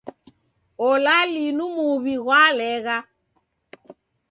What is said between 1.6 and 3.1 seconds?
muw'I ghwalegha!